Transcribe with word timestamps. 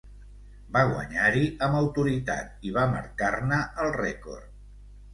Va 0.77 0.81
guanyar-hi 0.91 1.43
amb 1.69 1.79
autoritat 1.83 2.67
i 2.71 2.75
va 2.81 2.89
marcar-ne 2.97 3.63
el 3.87 3.97
rècord. 4.03 4.53